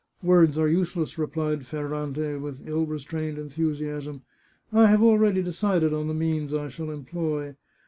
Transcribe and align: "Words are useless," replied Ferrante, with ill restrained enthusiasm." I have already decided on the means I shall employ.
"Words 0.23 0.57
are 0.57 0.67
useless," 0.67 1.19
replied 1.19 1.67
Ferrante, 1.67 2.35
with 2.37 2.67
ill 2.67 2.87
restrained 2.87 3.37
enthusiasm." 3.37 4.23
I 4.73 4.87
have 4.87 5.03
already 5.03 5.43
decided 5.43 5.93
on 5.93 6.07
the 6.07 6.15
means 6.15 6.55
I 6.55 6.69
shall 6.69 6.89
employ. 6.89 7.55